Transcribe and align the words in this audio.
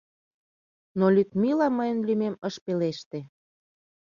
Но 0.97 1.05
Людмила 1.15 1.67
мыйын 1.77 1.99
лӱмем 2.07 2.35
ыш 2.47 2.55
пелеште. 2.65 3.19